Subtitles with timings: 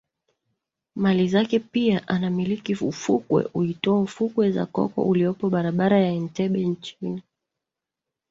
[0.95, 7.21] mali zake pia anamiliki ufukwe uitwao fukwe za Coco uliopo Barabara ya Entebbe nchini